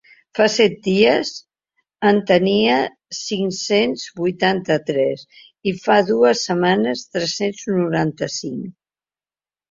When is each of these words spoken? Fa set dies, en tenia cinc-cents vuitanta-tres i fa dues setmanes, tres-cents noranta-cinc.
Fa 0.37 0.45
set 0.51 0.77
dies, 0.85 1.31
en 2.11 2.21
tenia 2.29 2.77
cinc-cents 3.17 4.05
vuitanta-tres 4.21 5.25
i 5.73 5.73
fa 5.83 5.97
dues 6.07 6.41
setmanes, 6.47 7.03
tres-cents 7.17 7.61
noranta-cinc. 7.75 8.65